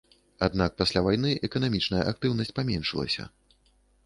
[0.45, 3.29] Аднак пасля вайны эканамічная актыўнасць паменшылася.